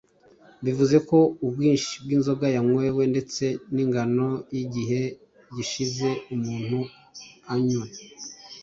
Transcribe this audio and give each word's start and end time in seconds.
Bivuze 0.63 0.97
ko 1.09 1.17
ubwinshi 1.45 1.93
bw’inzoga 2.03 2.45
yanywewe 2.55 3.03
ndetse 3.13 3.45
n’ingano 3.73 4.27
y’igihe 4.55 5.01
gishize 5.55 6.09
umuntu 6.35 6.79
anyway 7.53 7.93